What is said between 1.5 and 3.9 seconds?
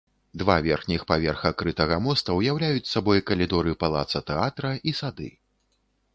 крытага моста ўяўляюць сабой калідоры